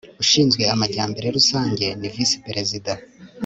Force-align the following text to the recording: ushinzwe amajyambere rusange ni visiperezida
ushinzwe 0.23 0.63
amajyambere 0.73 1.27
rusange 1.37 1.85
ni 1.99 2.09
visiperezida 2.13 2.93